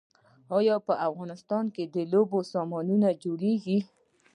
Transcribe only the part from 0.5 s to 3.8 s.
آیا په افغانستان کې د لوبو سامان جوړیږي؟